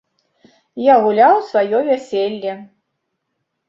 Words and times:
Я 0.85 0.95
гуляў 1.05 1.35
сваё 1.51 1.85
вяселле. 1.93 2.59